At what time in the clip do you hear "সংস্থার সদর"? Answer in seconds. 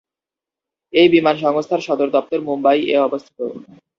1.37-2.09